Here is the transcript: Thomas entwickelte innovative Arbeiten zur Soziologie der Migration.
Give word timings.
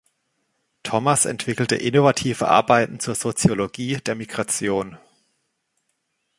Thomas 0.81 1.25
entwickelte 1.25 1.75
innovative 1.75 2.47
Arbeiten 2.47 2.99
zur 2.99 3.13
Soziologie 3.13 3.97
der 3.97 4.15
Migration. 4.15 4.97